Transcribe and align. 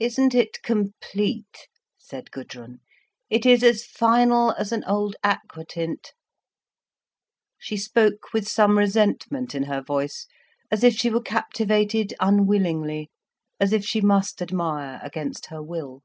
"Isn't 0.00 0.34
it 0.34 0.60
complete!" 0.62 1.68
said 1.96 2.32
Gudrun. 2.32 2.80
"It 3.30 3.46
is 3.46 3.62
as 3.62 3.84
final 3.84 4.50
as 4.58 4.72
an 4.72 4.82
old 4.88 5.14
aquatint." 5.22 6.14
She 7.56 7.76
spoke 7.76 8.32
with 8.32 8.48
some 8.48 8.76
resentment 8.76 9.54
in 9.54 9.62
her 9.66 9.80
voice, 9.80 10.26
as 10.68 10.82
if 10.82 10.94
she 10.94 11.10
were 11.10 11.22
captivated 11.22 12.12
unwillingly, 12.18 13.08
as 13.60 13.72
if 13.72 13.84
she 13.84 14.00
must 14.00 14.42
admire 14.42 14.98
against 15.04 15.46
her 15.46 15.62
will. 15.62 16.02